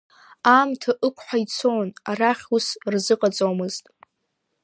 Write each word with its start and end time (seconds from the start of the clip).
Аамҭа 0.55 0.91
ықәҳа 1.07 1.37
ицон, 1.43 1.87
арахь 2.11 2.45
ус 2.55 2.67
рзыҟаҵомызт… 2.93 3.85